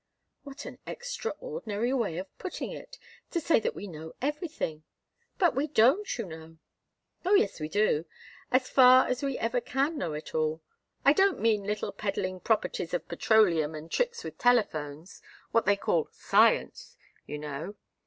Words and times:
"What 0.41 0.65
an 0.65 0.79
extraordinary 0.87 1.93
way 1.93 2.17
of 2.17 2.35
putting 2.39 2.71
it 2.71 2.97
to 3.29 3.39
say 3.39 3.59
that 3.59 3.75
we 3.75 3.85
know 3.85 4.15
everything! 4.19 4.81
But 5.37 5.53
we 5.55 5.67
don't, 5.67 6.17
you 6.17 6.25
know!" 6.25 6.57
"Oh, 7.23 7.35
yes, 7.35 7.59
we 7.59 7.69
do 7.69 8.05
as 8.51 8.67
far 8.67 9.05
as 9.07 9.21
we 9.21 9.37
ever 9.37 9.61
can 9.61 9.99
know 9.99 10.15
at 10.15 10.33
all. 10.33 10.63
I 11.05 11.13
don't 11.13 11.39
mean 11.39 11.65
little 11.65 11.91
peddling 11.91 12.39
properties 12.39 12.95
of 12.95 13.07
petroleum 13.07 13.75
and 13.75 13.91
tricks 13.91 14.23
with 14.23 14.39
telephones 14.39 15.21
what 15.51 15.67
they 15.67 15.75
call 15.75 16.09
science, 16.11 16.97
you 17.27 17.37
know. 17.37 17.75